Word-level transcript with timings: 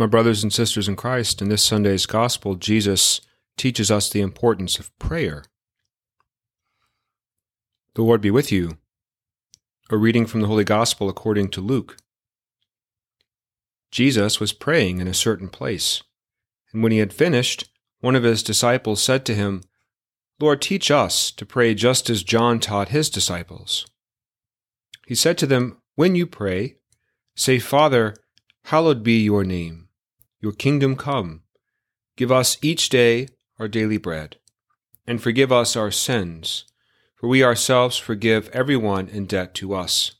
My 0.00 0.06
brothers 0.06 0.42
and 0.42 0.50
sisters 0.50 0.88
in 0.88 0.96
Christ, 0.96 1.42
in 1.42 1.50
this 1.50 1.62
Sunday's 1.62 2.06
Gospel, 2.06 2.54
Jesus 2.54 3.20
teaches 3.58 3.90
us 3.90 4.08
the 4.08 4.22
importance 4.22 4.78
of 4.78 4.98
prayer. 4.98 5.44
The 7.92 8.00
Lord 8.00 8.22
be 8.22 8.30
with 8.30 8.50
you. 8.50 8.78
A 9.90 9.98
reading 9.98 10.24
from 10.24 10.40
the 10.40 10.46
Holy 10.46 10.64
Gospel 10.64 11.10
according 11.10 11.50
to 11.50 11.60
Luke. 11.60 11.98
Jesus 13.90 14.40
was 14.40 14.54
praying 14.54 15.02
in 15.02 15.06
a 15.06 15.12
certain 15.12 15.50
place, 15.50 16.02
and 16.72 16.82
when 16.82 16.92
he 16.92 16.98
had 16.98 17.12
finished, 17.12 17.68
one 18.00 18.16
of 18.16 18.22
his 18.22 18.42
disciples 18.42 19.02
said 19.02 19.26
to 19.26 19.34
him, 19.34 19.64
Lord, 20.40 20.62
teach 20.62 20.90
us 20.90 21.30
to 21.32 21.44
pray 21.44 21.74
just 21.74 22.08
as 22.08 22.22
John 22.22 22.58
taught 22.58 22.88
his 22.88 23.10
disciples. 23.10 23.86
He 25.06 25.14
said 25.14 25.36
to 25.36 25.46
them, 25.46 25.76
When 25.94 26.14
you 26.14 26.26
pray, 26.26 26.76
say, 27.36 27.58
Father, 27.58 28.16
hallowed 28.64 29.02
be 29.02 29.22
your 29.22 29.44
name, 29.44 29.88
your 30.40 30.52
kingdom 30.52 30.96
come. 30.96 31.42
Give 32.16 32.32
us 32.32 32.58
each 32.62 32.88
day 32.88 33.28
our 33.58 33.68
daily 33.68 33.98
bread, 33.98 34.36
and 35.06 35.22
forgive 35.22 35.52
us 35.52 35.76
our 35.76 35.90
sins 35.90 36.64
for 37.20 37.28
we 37.28 37.44
ourselves 37.44 37.98
forgive 37.98 38.48
everyone 38.48 39.06
in 39.08 39.26
debt 39.26 39.54
to 39.54 39.74
us. 39.74 40.12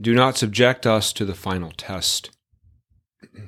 Do 0.00 0.14
not 0.14 0.38
subject 0.38 0.86
us 0.86 1.12
to 1.12 1.26
the 1.26 1.34
final 1.34 1.70
test. 1.70 2.30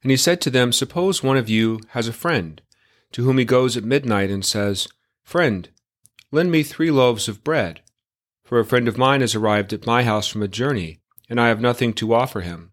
And 0.00 0.12
he 0.12 0.16
said 0.16 0.40
to 0.42 0.50
them, 0.50 0.70
Suppose 0.70 1.24
one 1.24 1.36
of 1.36 1.48
you 1.48 1.80
has 1.88 2.06
a 2.06 2.12
friend, 2.12 2.62
to 3.10 3.24
whom 3.24 3.36
he 3.36 3.44
goes 3.44 3.76
at 3.76 3.82
midnight 3.82 4.30
and 4.30 4.44
says, 4.44 4.86
Friend, 5.24 5.68
lend 6.30 6.52
me 6.52 6.62
three 6.62 6.92
loaves 6.92 7.26
of 7.26 7.42
bread, 7.42 7.80
for 8.44 8.60
a 8.60 8.64
friend 8.64 8.86
of 8.86 8.96
mine 8.96 9.22
has 9.22 9.34
arrived 9.34 9.72
at 9.72 9.86
my 9.86 10.04
house 10.04 10.28
from 10.28 10.44
a 10.44 10.46
journey, 10.46 11.00
and 11.28 11.40
I 11.40 11.48
have 11.48 11.60
nothing 11.60 11.92
to 11.94 12.14
offer 12.14 12.42
him. 12.42 12.70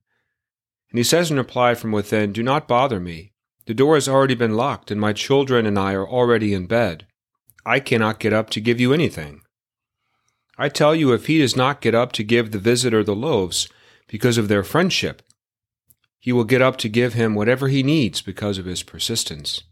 And 0.95 0.99
he 0.99 1.04
says 1.04 1.30
in 1.30 1.35
reply 1.35 1.76
from 1.76 1.91
within, 1.91 2.31
Do 2.31 2.41
not 2.41 2.70
bother 2.70 3.01
me. 3.01 3.34
The 3.65 3.74
door 3.74 3.96
has 3.96 4.07
already 4.07 4.34
been 4.34 4.55
locked, 4.55 4.91
and 4.91 5.01
my 5.01 5.12
children 5.12 5.65
and 5.65 5.77
I 5.77 5.91
are 5.91 6.07
already 6.07 6.54
in 6.54 6.68
bed. 6.68 7.05
I 7.65 7.82
cannot 7.82 8.18
get 8.18 8.32
up 8.32 8.49
to 8.51 8.62
give 8.62 8.79
you 8.79 8.93
anything. 8.93 9.41
I 10.57 10.70
tell 10.70 10.96
you, 10.96 11.12
if 11.12 11.26
he 11.26 11.38
does 11.38 11.54
not 11.54 11.82
get 11.82 11.93
up 11.93 12.13
to 12.13 12.23
give 12.23 12.51
the 12.51 12.60
visitor 12.60 13.04
the 13.04 13.13
loaves 13.13 13.68
because 14.07 14.38
of 14.38 14.48
their 14.48 14.63
friendship, 14.63 15.21
he 16.18 16.32
will 16.32 16.46
get 16.46 16.62
up 16.62 16.77
to 16.77 16.88
give 16.88 17.13
him 17.13 17.35
whatever 17.35 17.68
he 17.68 17.84
needs 17.84 18.21
because 18.21 18.57
of 18.57 18.63
his 18.63 18.82
persistence. 18.82 19.63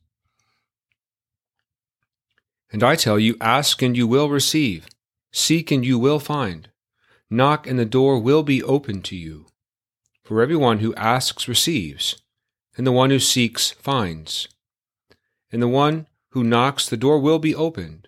And 2.70 2.84
I 2.84 2.98
tell 2.98 3.18
you, 3.18 3.38
ask 3.40 3.82
and 3.82 3.96
you 3.96 4.08
will 4.08 4.30
receive, 4.30 4.88
seek 5.32 5.72
and 5.72 5.86
you 5.86 5.98
will 5.98 6.20
find, 6.20 6.68
knock 7.30 7.66
and 7.66 7.80
the 7.80 7.86
door 7.86 8.20
will 8.20 8.44
be 8.44 8.62
opened 8.62 9.06
to 9.06 9.16
you. 9.16 9.46
For 10.24 10.42
everyone 10.42 10.80
who 10.80 10.96
asks 10.96 11.50
receives, 11.50 12.22
and 12.78 12.88
the 12.88 12.94
one 12.94 13.10
who 13.10 13.20
seeks 13.20 13.72
finds, 13.72 14.48
and 15.52 15.62
the 15.62 15.68
one 15.68 16.08
who 16.30 16.46
knocks, 16.46 16.88
the 16.88 16.98
door 16.98 17.20
will 17.20 17.40
be 17.40 17.54
opened. 17.54 18.08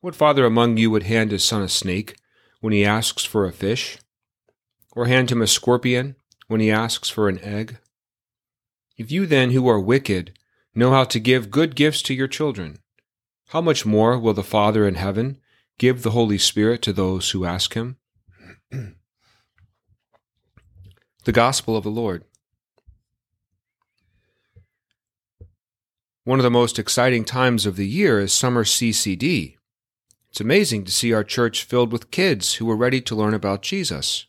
What 0.00 0.16
father 0.16 0.44
among 0.44 0.76
you 0.76 0.90
would 0.90 1.04
hand 1.04 1.30
his 1.30 1.44
son 1.44 1.62
a 1.62 1.68
snake 1.68 2.16
when 2.60 2.72
he 2.72 2.84
asks 2.84 3.24
for 3.24 3.46
a 3.46 3.52
fish? 3.52 3.98
Or 4.92 5.06
hand 5.06 5.30
him 5.30 5.40
a 5.40 5.46
scorpion 5.46 6.16
when 6.48 6.60
he 6.60 6.70
asks 6.70 7.08
for 7.08 7.28
an 7.28 7.38
egg? 7.40 7.78
If 8.96 9.12
you 9.12 9.24
then, 9.24 9.52
who 9.52 9.68
are 9.68 9.78
wicked, 9.78 10.36
know 10.74 10.90
how 10.90 11.04
to 11.04 11.20
give 11.20 11.52
good 11.52 11.76
gifts 11.76 12.02
to 12.02 12.14
your 12.14 12.26
children, 12.26 12.80
how 13.48 13.60
much 13.60 13.86
more 13.86 14.18
will 14.18 14.34
the 14.34 14.42
Father 14.42 14.86
in 14.86 14.96
heaven 14.96 15.38
give 15.78 16.02
the 16.02 16.10
Holy 16.10 16.38
Spirit 16.38 16.82
to 16.82 16.92
those 16.92 17.30
who 17.30 17.44
ask 17.44 17.74
him? 17.74 17.98
the 21.24 21.32
Gospel 21.32 21.76
of 21.76 21.84
the 21.84 21.90
Lord. 21.90 22.24
One 26.24 26.38
of 26.38 26.42
the 26.42 26.50
most 26.50 26.78
exciting 26.78 27.24
times 27.24 27.64
of 27.64 27.76
the 27.76 27.86
year 27.86 28.20
is 28.20 28.32
summer 28.32 28.64
CCD. 28.64 29.56
It's 30.30 30.40
amazing 30.40 30.84
to 30.84 30.92
see 30.92 31.12
our 31.12 31.24
church 31.24 31.64
filled 31.64 31.90
with 31.90 32.10
kids 32.10 32.54
who 32.54 32.70
are 32.70 32.76
ready 32.76 33.00
to 33.00 33.14
learn 33.14 33.34
about 33.34 33.62
Jesus. 33.62 34.26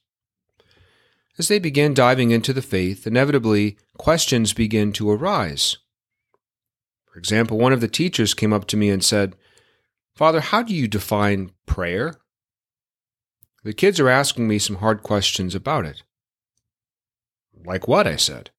As 1.38 1.48
they 1.48 1.60
begin 1.60 1.94
diving 1.94 2.32
into 2.32 2.54
the 2.54 2.62
faith, 2.62 3.06
inevitably 3.06 3.78
questions 3.98 4.54
begin 4.54 4.94
to 4.94 5.12
arise. 5.12 5.78
For 7.06 7.20
example, 7.20 7.58
one 7.58 7.74
of 7.74 7.82
the 7.82 7.88
teachers 7.88 8.34
came 8.34 8.54
up 8.54 8.66
to 8.68 8.78
me 8.78 8.90
and 8.90 9.04
said, 9.04 9.36
Father, 10.16 10.42
how 10.42 10.64
do 10.64 10.74
you 10.74 10.88
define 10.88 11.52
prayer? 11.66 12.16
The 13.64 13.74
kids 13.74 14.00
are 14.00 14.10
asking 14.10 14.48
me 14.48 14.60
some 14.60 14.78
hard 14.78 15.04
questions 15.04 15.54
about 15.54 15.86
it. 15.86 16.04
Like 17.66 17.88
what? 17.88 18.08
I 18.08 18.16
said. 18.16 18.52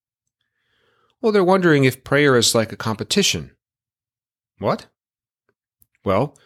Well, 1.21 1.33
they're 1.33 1.45
wondering 1.45 1.85
if 1.85 2.05
prayer 2.05 2.37
is 2.37 2.55
like 2.55 2.73
a 2.73 2.77
competition. 2.77 3.53
What? 4.59 4.87
Well, 6.05 6.37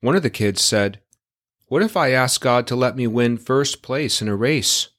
one 0.00 0.14
of 0.14 0.22
the 0.22 0.30
kids 0.30 0.62
said, 0.62 1.00
What 1.66 1.82
if 1.82 1.96
I 1.96 2.10
ask 2.10 2.40
God 2.40 2.66
to 2.66 2.76
let 2.76 2.96
me 2.96 3.06
win 3.06 3.38
first 3.38 3.82
place 3.82 4.20
in 4.20 4.28
a 4.28 4.36
race, 4.36 4.90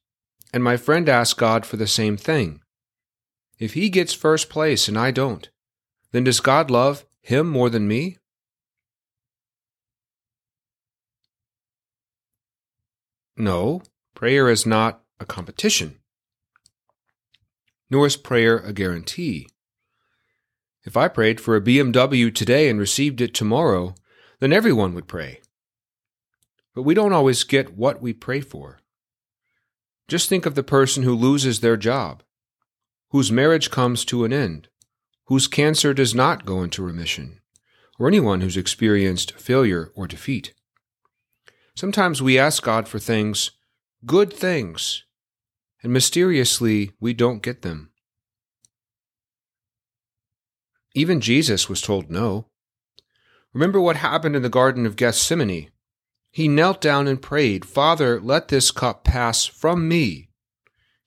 and 0.53 0.63
my 0.63 0.77
friend 0.77 1.07
asks 1.07 1.33
God 1.33 1.65
for 1.65 1.77
the 1.77 1.87
same 1.87 2.17
thing? 2.17 2.61
If 3.59 3.73
he 3.73 3.89
gets 3.89 4.13
first 4.13 4.49
place 4.49 4.87
and 4.87 4.97
I 4.97 5.11
don't, 5.11 5.49
then 6.11 6.23
does 6.23 6.39
God 6.39 6.71
love 6.71 7.05
him 7.21 7.47
more 7.47 7.69
than 7.69 7.87
me? 7.87 8.17
No, 13.37 13.81
prayer 14.15 14.49
is 14.49 14.65
not 14.65 15.03
a 15.19 15.25
competition 15.25 16.00
nor 17.91 18.07
is 18.07 18.15
prayer 18.15 18.57
a 18.59 18.71
guarantee. 18.71 19.47
If 20.83 20.97
I 20.97 21.09
prayed 21.09 21.39
for 21.39 21.55
a 21.55 21.61
BMW 21.61 22.33
today 22.33 22.69
and 22.69 22.79
received 22.79 23.21
it 23.21 23.35
tomorrow, 23.35 23.93
then 24.39 24.53
everyone 24.53 24.95
would 24.95 25.07
pray. 25.07 25.41
But 26.73 26.83
we 26.83 26.95
don't 26.95 27.13
always 27.13 27.43
get 27.43 27.77
what 27.77 28.01
we 28.01 28.13
pray 28.13 28.39
for. 28.39 28.79
Just 30.07 30.29
think 30.29 30.45
of 30.45 30.55
the 30.55 30.63
person 30.63 31.03
who 31.03 31.13
loses 31.13 31.59
their 31.59 31.77
job, 31.77 32.23
whose 33.09 33.31
marriage 33.31 33.69
comes 33.69 34.03
to 34.05 34.23
an 34.23 34.33
end, 34.33 34.69
whose 35.25 35.47
cancer 35.47 35.93
does 35.93 36.15
not 36.15 36.45
go 36.45 36.63
into 36.63 36.81
remission, 36.81 37.41
or 37.99 38.07
anyone 38.07 38.41
who's 38.41 38.57
experienced 38.57 39.33
failure 39.33 39.91
or 39.95 40.07
defeat. 40.07 40.53
Sometimes 41.75 42.21
we 42.21 42.39
ask 42.39 42.63
God 42.63 42.87
for 42.87 42.99
things, 42.99 43.51
good 44.05 44.33
things, 44.33 45.03
and 45.83 45.91
mysteriously 45.91 46.91
we 46.99 47.13
don't 47.13 47.41
get 47.41 47.61
them. 47.61 47.91
Even 50.93 51.21
Jesus 51.21 51.69
was 51.69 51.81
told 51.81 52.09
no. 52.09 52.47
Remember 53.53 53.79
what 53.79 53.97
happened 53.97 54.35
in 54.35 54.41
the 54.41 54.49
Garden 54.49 54.85
of 54.85 54.95
Gethsemane. 54.95 55.71
He 56.31 56.47
knelt 56.47 56.79
down 56.79 57.07
and 57.07 57.21
prayed, 57.21 57.65
Father, 57.65 58.19
let 58.19 58.47
this 58.47 58.71
cup 58.71 59.03
pass 59.03 59.45
from 59.45 59.87
me, 59.87 60.29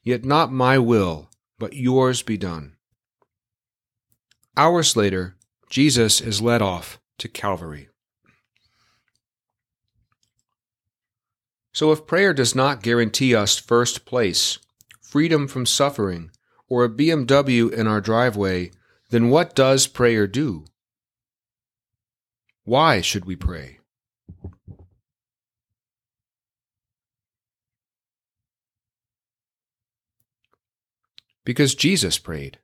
yet 0.02 0.24
not 0.24 0.52
my 0.52 0.78
will, 0.78 1.30
but 1.58 1.74
yours 1.74 2.22
be 2.22 2.36
done. 2.36 2.76
Hours 4.56 4.96
later, 4.96 5.36
Jesus 5.70 6.20
is 6.20 6.42
led 6.42 6.60
off 6.60 7.00
to 7.18 7.28
Calvary. 7.28 7.88
So, 11.72 11.90
if 11.90 12.06
prayer 12.06 12.32
does 12.32 12.54
not 12.54 12.82
guarantee 12.82 13.34
us 13.34 13.58
first 13.58 14.04
place, 14.04 14.58
freedom 15.14 15.46
from 15.46 15.64
suffering, 15.64 16.28
or 16.66 16.82
a 16.82 16.88
BMW 16.88 17.72
in 17.72 17.86
our 17.86 18.00
driveway, 18.00 18.68
then 19.10 19.30
what 19.30 19.54
does 19.54 19.86
prayer 19.86 20.26
do? 20.26 20.64
Why 22.64 23.00
should 23.00 23.24
we 23.24 23.36
pray? 23.36 23.78
Because 31.44 31.76
Jesus 31.76 32.18
prayed, 32.18 32.58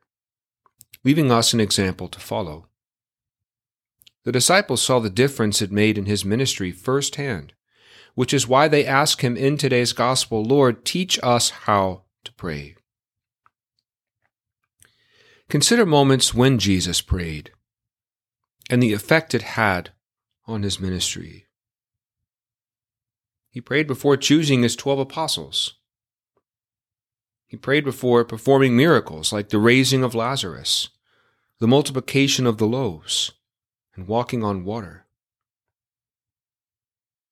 leaving 1.05 1.31
us 1.31 1.53
an 1.53 1.61
example 1.61 2.09
to 2.09 2.19
follow. 2.19 2.67
The 4.25 4.33
disciples 4.33 4.83
saw 4.83 4.99
the 4.99 5.09
difference 5.09 5.63
it 5.63 5.71
made 5.71 5.97
in 5.97 6.07
his 6.07 6.25
ministry 6.25 6.73
firsthand, 6.73 7.53
which 8.17 8.35
is 8.35 8.49
why 8.49 8.67
they 8.67 8.85
ask 8.85 9.23
him 9.23 9.37
in 9.37 9.57
today's 9.57 9.93
gospel, 9.93 10.43
Lord, 10.43 10.85
teach 10.85 11.17
us 11.23 11.51
how 11.51 12.03
to 12.25 12.33
pray. 12.33 12.77
Consider 15.49 15.85
moments 15.85 16.33
when 16.33 16.59
Jesus 16.59 17.01
prayed 17.01 17.51
and 18.69 18.83
the 18.83 18.93
effect 18.93 19.35
it 19.35 19.43
had 19.43 19.91
on 20.47 20.63
his 20.63 20.79
ministry. 20.79 21.47
He 23.51 23.61
prayed 23.61 23.89
before 23.89 24.17
choosing 24.17 24.63
his 24.63 24.77
twelve 24.77 25.01
apostles. 25.01 25.75
He 27.49 27.57
prayed 27.57 27.85
before 27.85 28.25
performing 28.25 28.77
miracles 28.77 29.33
like 29.33 29.49
the 29.49 29.59
raising 29.59 30.05
of 30.05 30.15
Lazarus, 30.15 30.91
the 31.59 31.67
multiplication 31.67 32.47
of 32.47 32.59
the 32.59 32.67
loaves, 32.67 33.33
and 33.97 34.07
walking 34.07 34.45
on 34.45 34.65
water. 34.65 35.07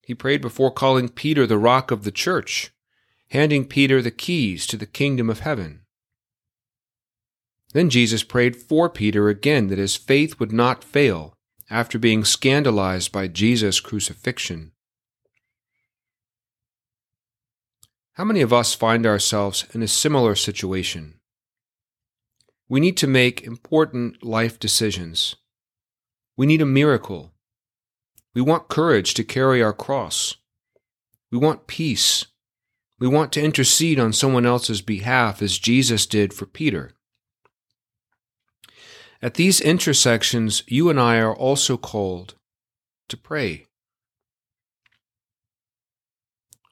He 0.03 0.15
prayed 0.15 0.41
before 0.41 0.73
calling 0.73 1.09
Peter 1.09 1.47
the 1.47 1.59
rock 1.59 1.93
of 1.93 2.03
the 2.03 2.11
church 2.11 2.73
handing 3.31 3.65
Peter 3.65 4.01
the 4.01 4.11
keys 4.11 4.67
to 4.67 4.77
the 4.77 4.87
kingdom 4.87 5.29
of 5.29 5.41
heaven. 5.41 5.83
Then 7.73 7.91
Jesus 7.91 8.23
prayed 8.23 8.57
for 8.57 8.89
Peter 8.89 9.29
again 9.29 9.69
that 9.69 9.79
his 9.79 9.97
faith 9.97 10.41
would 10.41 10.53
not 10.53 10.83
fail 10.83 11.35
after 11.71 11.99
being 11.99 12.25
scandalized 12.25 13.13
by 13.13 13.29
Jesus' 13.29 13.81
crucifixion. 13.81 14.73
How 18.15 18.25
many 18.25 18.41
of 18.41 18.53
us 18.53 18.75
find 18.75 19.07
ourselves 19.07 19.67
in 19.75 19.83
a 19.83 19.89
similar 19.89 20.35
situation? 20.35 21.21
We 22.69 22.81
need 22.81 22.97
to 22.97 23.07
make 23.07 23.43
important 23.43 24.25
life 24.25 24.59
decisions. 24.59 25.37
We 26.37 26.47
need 26.47 26.63
a 26.63 26.67
miracle. 26.67 27.33
We 28.35 28.41
want 28.41 28.69
courage 28.69 29.15
to 29.15 29.25
carry 29.25 29.63
our 29.63 29.73
cross. 29.73 30.37
We 31.31 31.39
want 31.39 31.67
peace. 31.67 32.27
We 32.99 33.07
want 33.07 33.33
to 33.33 33.43
intercede 33.43 34.01
on 34.01 34.13
someone 34.13 34.45
else's 34.45 34.83
behalf 34.83 35.41
as 35.41 35.59
Jesus 35.59 36.07
did 36.07 36.35
for 36.35 36.47
Peter. 36.47 36.93
At 39.23 39.35
these 39.35 39.61
intersections, 39.61 40.63
you 40.67 40.91
and 40.91 40.99
I 40.99 41.19
are 41.19 41.35
also 41.35 41.77
called 41.77 42.35
to 43.09 43.17
pray. 43.17 43.67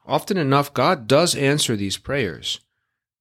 Often 0.06 0.36
enough, 0.36 0.72
God 0.72 1.08
does 1.08 1.34
answer 1.34 1.74
these 1.74 1.96
prayers. 1.96 2.60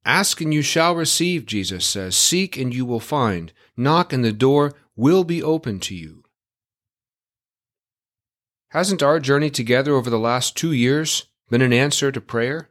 Ask 0.03 0.39
and 0.41 0.53
you 0.53 0.61
shall 0.61 0.95
receive, 0.95 1.47
Jesus 1.47 1.85
says. 1.85 2.15
Seek 2.15 2.57
and 2.57 2.73
you 2.73 2.85
will 2.85 2.99
find. 2.99 3.51
Knock 3.75 4.13
and 4.13 4.23
the 4.23 4.31
door 4.31 4.73
will 4.95 5.23
be 5.23 5.41
open 5.41 5.79
to 5.81 5.95
you. 5.95 6.23
Hasn't 8.69 9.01
our 9.01 9.19
journey 9.19 9.49
together 9.49 9.93
over 9.93 10.11
the 10.11 10.19
last 10.19 10.55
two 10.55 10.71
years 10.71 11.25
been 11.49 11.61
an 11.61 11.73
answer 11.73 12.11
to 12.11 12.21
prayer? 12.21 12.69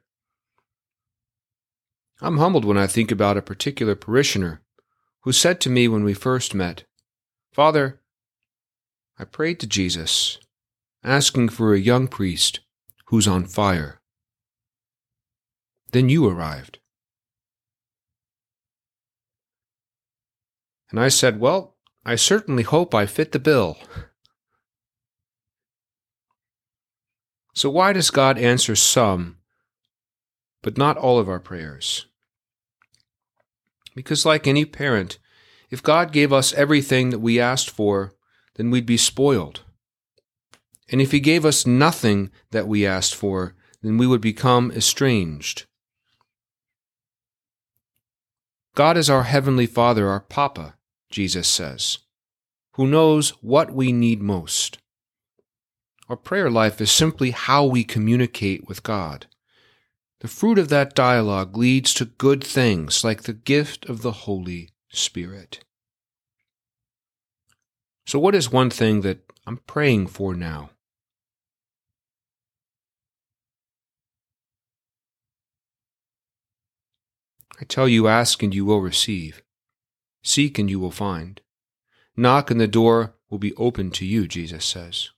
I'm 2.21 2.39
humbled 2.39 2.65
when 2.65 2.79
I 2.79 2.87
think 2.87 3.11
about 3.11 3.37
a 3.37 3.43
particular 3.43 3.95
parishioner 3.95 4.63
who 5.23 5.33
said 5.33 5.61
to 5.63 5.71
me 5.71 5.89
when 5.89 6.05
we 6.05 6.15
first 6.15 6.55
met, 6.55 6.85
Father, 7.53 8.01
I 9.19 9.25
prayed 9.25 9.61
to 9.61 9.67
Jesus, 9.67 10.39
asking 11.03 11.51
for 11.51 11.73
a 11.73 11.79
young 11.81 12.09
priest 12.09 12.61
who's 13.07 13.29
on 13.29 13.47
fire. 13.47 14.01
Then 15.93 16.09
you 16.09 16.29
arrived. 16.29 16.79
And 20.91 21.01
I 21.01 21.09
said, 21.09 21.41
Well, 21.41 21.77
I 22.05 22.17
certainly 22.17 22.63
hope 22.63 22.95
I 22.95 23.07
fit 23.07 23.33
the 23.33 23.39
bill. 23.39 23.79
So, 27.55 27.71
why 27.71 27.93
does 27.93 28.11
God 28.11 28.37
answer 28.37 28.75
some, 28.75 29.39
but 30.65 30.77
not 30.77 30.97
all 30.97 31.21
of 31.21 31.29
our 31.29 31.39
prayers? 31.39 32.07
Because, 33.95 34.27
like 34.27 34.49
any 34.49 34.65
parent, 34.65 35.19
if 35.71 35.81
God 35.83 36.11
gave 36.11 36.33
us 36.33 36.53
everything 36.55 37.11
that 37.11 37.21
we 37.21 37.39
asked 37.39 37.71
for, 37.71 38.13
then 38.57 38.71
we'd 38.71 38.87
be 38.87 38.97
spoiled. 38.97 39.61
And 40.91 41.01
if 41.01 41.13
He 41.13 41.21
gave 41.21 41.45
us 41.45 41.65
nothing 41.65 42.33
that 42.51 42.67
we 42.67 42.85
asked 42.85 43.15
for, 43.15 43.55
then 43.83 43.97
we 43.97 44.07
would 44.09 44.21
become 44.21 44.73
estranged. 44.73 45.67
God 48.75 48.97
is 48.97 49.09
our 49.09 49.23
Heavenly 49.23 49.67
Father, 49.67 50.09
our 50.09 50.21
Papa, 50.21 50.75
Jesus 51.09 51.47
says, 51.47 51.99
who 52.75 52.89
knows 52.89 53.31
what 53.41 53.71
we 53.71 53.93
need 53.93 54.21
most. 54.21 54.79
Our 56.09 56.17
prayer 56.17 56.51
life 56.51 56.81
is 56.81 56.91
simply 56.91 57.31
how 57.31 57.65
we 57.65 57.85
communicate 57.85 58.67
with 58.67 58.83
God. 58.83 59.27
The 60.25 60.31
fruit 60.31 60.59
of 60.59 60.71
that 60.71 60.95
dialogue 60.95 61.55
leads 61.55 61.93
to 61.93 62.07
good 62.07 62.43
things 62.43 63.05
like 63.05 63.25
the 63.25 63.35
gift 63.35 63.85
of 63.91 64.01
the 64.01 64.25
Holy 64.25 64.71
Spirit. 64.89 65.63
So, 68.07 68.19
what 68.19 68.35
is 68.35 68.51
one 68.51 68.71
thing 68.71 69.03
that 69.03 69.31
I'm 69.47 69.59
praying 69.59 70.07
for 70.07 70.35
now? 70.35 70.71
I 77.61 77.65
tell 77.65 77.87
you, 77.87 78.09
ask 78.09 78.43
and 78.43 78.55
you 78.55 78.65
will 78.65 78.81
receive. 78.81 79.43
Seek 80.23 80.59
and 80.59 80.71
you 80.71 80.81
will 80.81 80.91
find. 80.91 81.43
Knock 82.17 82.51
and 82.51 82.59
the 82.59 82.67
door 82.67 83.15
will 83.29 83.37
be 83.37 83.53
open 83.57 83.91
to 83.91 84.07
you, 84.07 84.27
Jesus 84.27 84.65
says. 84.65 85.11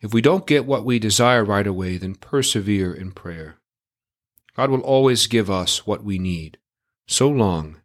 If 0.00 0.14
we 0.14 0.20
don't 0.20 0.46
get 0.46 0.66
what 0.66 0.84
we 0.84 1.00
desire 1.00 1.44
right 1.44 1.66
away, 1.66 1.96
then 1.96 2.14
persevere 2.14 2.94
in 2.94 3.10
prayer. 3.10 3.57
God 4.58 4.70
will 4.70 4.80
always 4.80 5.28
give 5.28 5.48
us 5.48 5.86
what 5.86 6.02
we 6.02 6.18
need, 6.18 6.58
so 7.06 7.28
long 7.28 7.80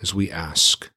as 0.00 0.14
we 0.14 0.30
ask. 0.30 0.92